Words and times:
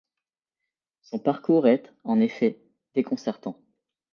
Son 1.03 1.19
parcours 1.19 1.67
est, 1.67 1.93
en 2.05 2.19
effet, 2.21 2.59
déconcertant. 2.95 3.61